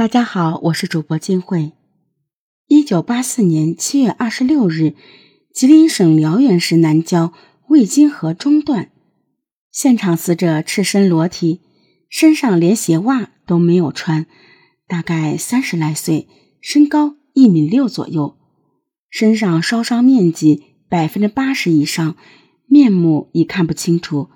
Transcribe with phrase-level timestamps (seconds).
[0.00, 1.72] 大家好，我是主播金慧。
[2.68, 4.94] 一九八四年七月二十六日，
[5.52, 7.34] 吉林省辽源市南郊
[7.68, 8.90] 渭金河中段，
[9.70, 11.60] 现场死者赤身裸体，
[12.08, 14.24] 身上连鞋袜都没有穿，
[14.88, 16.26] 大概三十来岁，
[16.62, 18.38] 身高一米六左右，
[19.10, 22.16] 身上烧伤面积百分之八十以上，
[22.64, 24.30] 面目已看不清楚。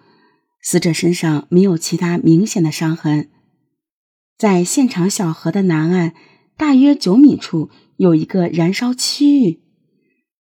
[0.60, 3.30] 死者身上没有其他明显的伤痕。
[4.36, 6.12] 在现场小河的南岸，
[6.56, 9.60] 大约九米处有一个燃烧区域，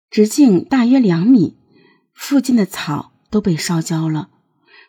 [0.09, 1.55] 直径大约两米，
[2.13, 4.30] 附近的草都被烧焦了，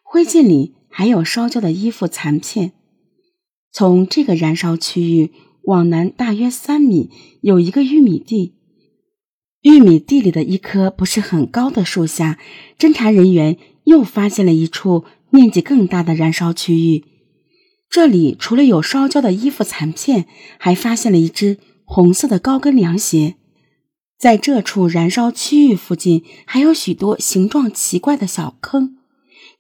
[0.03, 2.73] 灰烬里还有烧焦的衣服残片。
[3.71, 5.33] 从这个燃烧区域
[5.65, 7.11] 往南大约三米，
[7.43, 8.55] 有一个玉米地，
[9.63, 12.39] 玉米地里的一棵不是很高的树下，
[12.79, 15.05] 侦查人员又发现了一处。
[15.31, 17.05] 面积更大的燃烧区域，
[17.89, 20.27] 这里除了有烧焦的衣服残片，
[20.59, 23.37] 还发现了一只红色的高跟凉鞋。
[24.19, 28.97] 在这处燃烧区域附近，还有许多形状奇怪的小坑，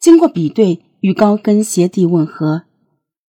[0.00, 2.64] 经过比对与高跟鞋底吻合。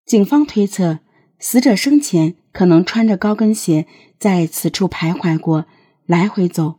[0.06, 1.00] 警方推测，
[1.40, 3.86] 死者生前可能穿着高跟鞋
[4.18, 5.66] 在此处徘徊过，
[6.06, 6.76] 来回走。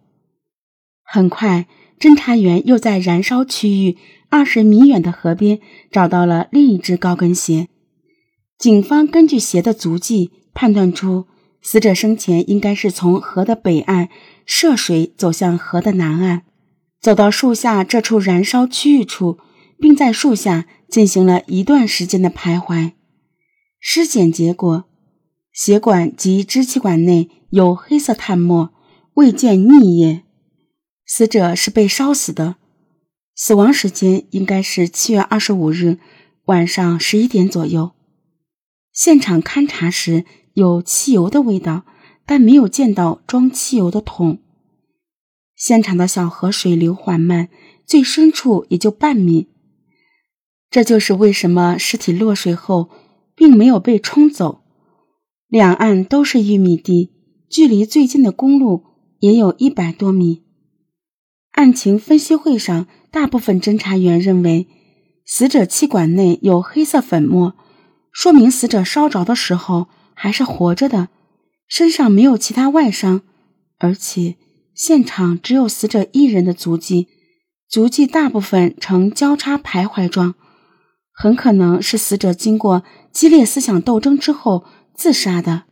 [1.05, 1.69] 很快，
[2.01, 3.97] 侦查员又在燃烧区域。
[4.29, 5.61] 二十米远的河边
[5.93, 7.69] 找到了另一只高跟鞋。
[8.59, 11.27] 警方根据鞋的足迹判断出，
[11.61, 14.09] 死者生前应该是从河的北岸
[14.47, 16.43] 涉水走向河的南岸，
[17.01, 19.39] 走到树下这处燃烧区域处，
[19.79, 22.93] 并在树下进行了一段时间的徘徊。
[23.79, 24.85] 尸检结果，
[25.53, 28.73] 血管及支气管内有黑色炭末，
[29.15, 30.23] 未见溺液，
[31.05, 32.57] 死者是被烧死的。
[33.35, 35.99] 死亡时间应该是七月二十五日
[36.47, 37.93] 晚上十一点左右。
[38.97, 41.85] 现场勘查时有汽油的味道，
[42.25, 44.39] 但没有见到装汽油的桶。
[45.55, 47.51] 现场的小河水流缓慢，
[47.85, 49.49] 最深处也就半米。
[50.71, 52.89] 这就是为什么尸体落水后
[53.35, 54.63] 并没有被冲走。
[55.47, 57.13] 两岸都是玉米地，
[57.51, 58.85] 距离最近的公路
[59.21, 60.43] 也有一百多米。
[61.53, 62.89] 案情分析会上。
[63.09, 64.69] 大部分侦查员认为，
[65.25, 67.55] 死者气管内有黑色粉末，
[68.17, 71.11] 说明死者烧着的时候还是活着的，
[71.69, 73.21] 身上没有其他外伤，
[73.77, 74.37] 而且
[74.75, 77.09] 现场只有死者一人的足迹，
[77.69, 80.35] 足迹大部分呈交叉徘徊状，
[81.13, 85.65] 很可能是死者经过激烈思想斗争之后自杀的。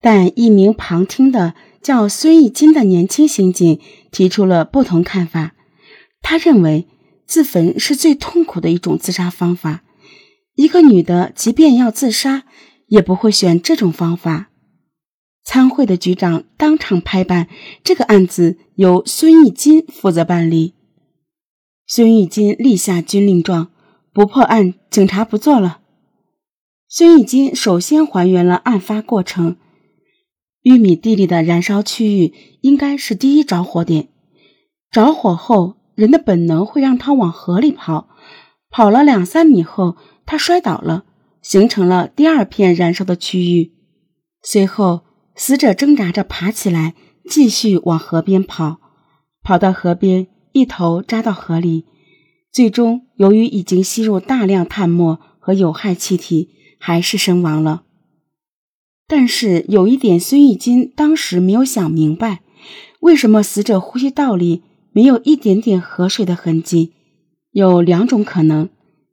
[0.00, 3.78] 但一名旁听的叫孙义金的年轻刑警
[4.10, 5.52] 提出了不同看法。
[6.22, 6.88] 他认为
[7.26, 9.82] 自焚是最痛苦的一种自杀方法。
[10.56, 12.44] 一个女的即便要自杀，
[12.88, 14.50] 也不会选这种方法。
[15.44, 17.48] 参会的局长当场拍板，
[17.84, 20.74] 这个案子由孙义金负责办理。
[21.86, 23.70] 孙义金立下军令状：
[24.12, 25.80] 不破案，警察不做了。
[26.88, 29.56] 孙义金首先还原了案发过程。
[30.62, 34.08] 玉米地里的燃烧区域应该是第一着火点，
[34.90, 35.76] 着火后。
[35.94, 38.10] 人的本能会让他往河里跑，
[38.76, 41.06] 跑了两三米后，他摔倒了，
[41.40, 43.72] 形成了第二片燃烧的区域。
[44.42, 45.00] 随后，
[45.34, 46.94] 死者挣扎着爬起来，
[47.26, 48.76] 继续往河边跑，
[49.42, 51.86] 跑到河边，一头扎到河里。
[52.52, 57.84] 最终，由于已经吸入大量炭末和有害气体，还是身亡了。
[59.08, 62.42] 但是有一点，孙玉金当时没有想明白，
[63.00, 64.64] 为什么死者呼吸道里。
[64.92, 66.92] 没有一点点河水的痕迹，
[67.56, 68.68] 有两种可能：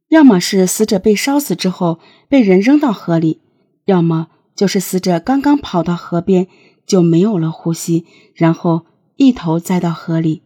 [0.10, 3.40] 要么是死者被烧死之后被人扔到河里，
[3.86, 6.50] 要么就是死者刚刚跑到河边
[6.86, 8.06] 就没有了呼吸，
[8.36, 10.42] 然后一头栽到河里。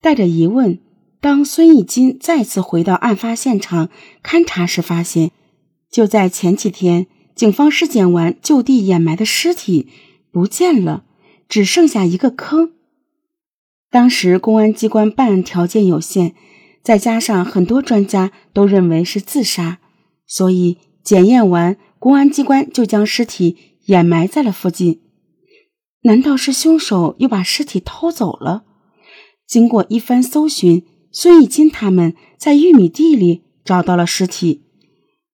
[0.00, 0.78] 带着疑问，
[1.20, 3.90] 当孙义金再次回到案发现场
[4.24, 5.32] 勘查时，发现
[5.90, 9.88] 就在前几天，警方尸检完就地掩埋的尸体
[10.32, 11.04] 不见了，
[11.46, 12.72] 只剩下一个坑。
[13.90, 16.34] 当时公安机关办案条件有限，
[16.86, 19.80] 再加上很多专家都认为是自杀，
[20.24, 23.56] 所以检验完，公安机关就将尸体
[23.86, 25.00] 掩埋在了附近。
[26.02, 28.62] 难道是凶手又把尸体偷走了？
[29.48, 34.62] 经过一番搜寻，孙义金他们在玉米地里找到了尸体，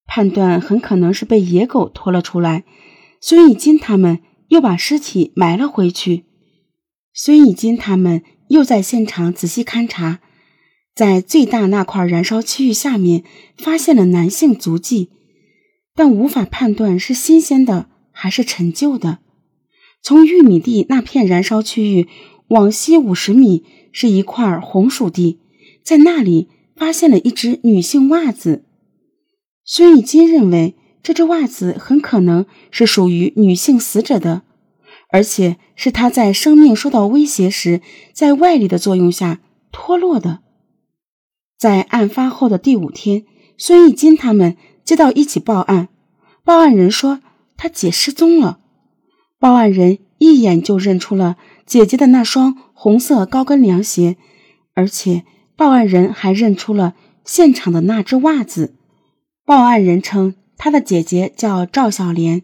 [0.06, 2.64] 判断很可能是被野狗拖了出来。
[3.20, 6.24] 孙义金他们又把尸体埋了回去。
[7.12, 8.22] 孙义金他们。
[8.48, 10.20] 又在现场仔细勘查，
[10.94, 13.24] 在最大那块燃烧区域下面
[13.56, 15.10] 发现了男性足迹，
[15.94, 19.18] 但无法判断是新鲜的还是陈旧的。
[20.02, 22.08] 从玉米地那片燃烧区域
[22.48, 25.38] 往西五十米是一块红薯地，
[25.82, 28.64] 在那里发现了一只女性袜子。
[29.64, 34.42] 孙玉金认为这只袜子很可能是属于女性死者的，
[35.10, 37.80] 而且是她在生命受到威胁时，
[38.12, 39.40] 在外力的作用下
[39.70, 40.40] 脱落的。
[41.62, 43.22] 在案发后的第五天，
[43.56, 45.90] 孙玉金他们接到一起报案，
[46.42, 47.20] 报案人说
[47.56, 48.58] 他姐失踪了。
[49.38, 54.16] 报案人一眼就认出了姐姐的那双红色高跟凉鞋，
[54.74, 55.22] 而且
[55.54, 56.94] 报案人还认出了
[57.24, 58.74] 现场的那只袜子。
[59.46, 62.42] 报案人称他的姐姐叫赵小莲，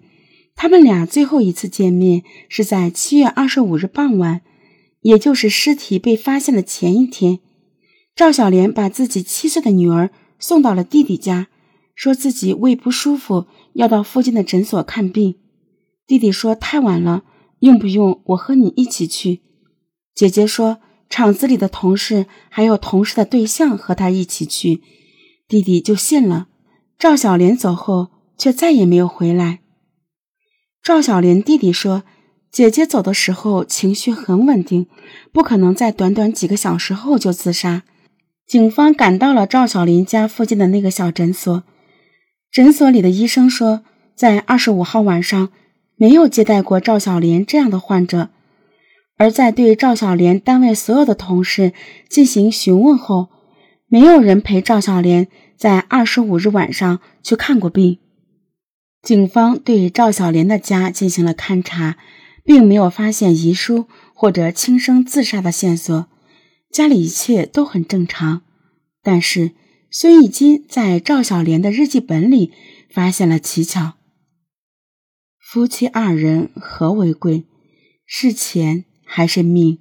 [0.55, 4.43] 他们俩最后一次见面是在七月二十五日傍晚，
[5.01, 7.41] 也就是尸体被发现的前一天。
[8.19, 10.11] 赵小莲把自己七岁的女儿
[10.41, 11.47] 送到了弟弟家，
[11.95, 15.37] 说自己胃不舒服，要到附近的诊所看病。
[16.05, 17.23] 弟弟说：“太晚了，
[17.61, 19.43] 用不用我和你一起去？”
[20.17, 20.79] 姐姐说
[21.09, 24.83] ：“厂子里的同事还有同事的对象和他一起去。”
[25.47, 26.49] 弟弟就信了。
[26.99, 29.61] 赵小莲走后，却再也没有回来。
[30.83, 32.03] 赵小莲弟弟说
[32.51, 34.89] ：“姐姐走的时候情绪很稳定，
[35.31, 37.85] 不可能在短短几个小时后就自杀。”
[38.49, 41.63] 警方赶到了赵小莲家附近的那个小诊所，
[42.51, 43.83] 诊所里的医生说，
[44.15, 45.51] 在二十五号晚上。
[46.01, 48.29] 没有接待过赵小莲这样的患者，
[49.17, 51.73] 而在对赵小莲单位所有的同事
[52.09, 53.31] 进行询问后，
[53.89, 57.99] 没有人陪赵小莲在二十五日晚上去看过病。
[59.03, 61.97] 警方对赵小莲的家进行了勘查，
[62.45, 66.07] 并没有发现遗书或者轻生自杀的线索，
[66.71, 68.43] 家里一切都很正常。
[69.03, 69.53] 但是
[69.91, 72.53] 孙义金在赵小莲的日记本里
[72.91, 73.95] 发现了蹊跷。
[75.39, 77.47] 夫妻二人何为贵？
[78.05, 79.79] 是钱还是命？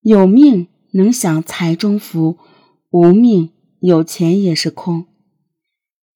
[0.00, 2.38] 有命能享财中福，
[2.90, 5.06] 无命有钱也是空。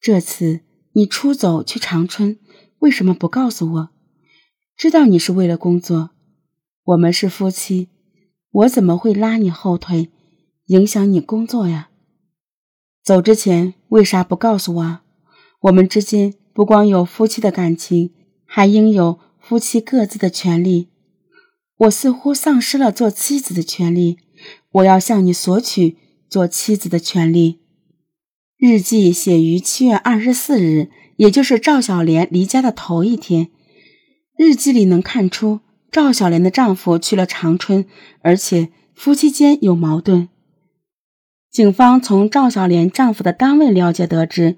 [0.01, 0.61] 这次
[0.93, 2.39] 你出走去长春，
[2.81, 3.91] 为什么不告诉我？
[4.77, 6.11] 知道你是为了工作，
[6.85, 7.89] 我们是夫妻，
[8.51, 10.11] 我怎么会拉你后腿，
[10.67, 11.89] 影响你工作呀？
[13.03, 15.01] 走之前为啥不告诉我？
[15.63, 18.13] 我们之间不光有夫妻的感情。
[18.51, 20.89] 还应有夫妻各自的权利。
[21.81, 24.17] 我似乎丧失了做妻子的权利，
[24.73, 25.99] 我要向你索取
[26.31, 27.61] 做妻子的权利。
[28.57, 33.51] 日记写于七月二十四日，也就是赵小莲离家的头一天。
[34.39, 37.87] 日记里能看出赵小莲的丈夫去了长春，
[38.23, 40.29] 而且夫妻间有矛盾。
[41.51, 44.57] 警方从赵小莲丈夫的单位了解得知，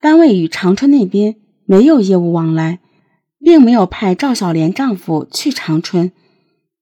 [0.00, 2.80] 单位与长春那边没有业务往来。
[3.42, 6.12] 并没有派赵小莲丈夫去长春，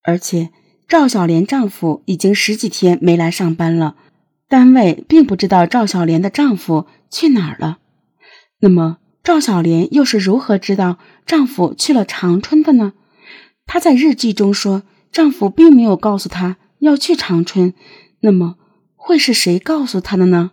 [0.02, 0.50] 而且
[0.88, 3.94] 赵小莲丈夫已经十几天没来上班了，
[4.48, 7.78] 单位并不知道赵小莲的丈夫去哪儿了。
[8.58, 12.92] 那么赵小莲又是如何知道丈夫去了长春的呢？
[13.68, 14.82] 她在日记中说，
[15.12, 17.74] 丈夫并没有告诉她要去长春，
[18.20, 18.56] 那么
[18.96, 20.50] 会是谁告诉她的呢？